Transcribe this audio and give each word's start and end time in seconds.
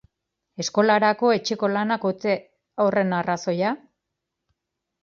Eskolarako 0.63 1.29
etxeko-lanak 1.35 2.09
ote 2.13 2.35
horren 2.87 3.17
arrazoia? 3.21 3.77